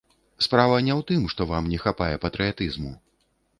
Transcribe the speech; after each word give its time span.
Справа 0.45 0.77
не 0.87 0.93
ў 0.99 1.07
тым, 1.11 1.27
што 1.35 1.47
вам 1.51 1.69
не 1.75 1.79
хапае 1.85 2.11
патрыятызму. 2.27 2.95